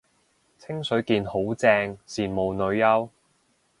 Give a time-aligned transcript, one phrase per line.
[0.57, 3.09] 清水健好正，羨慕女優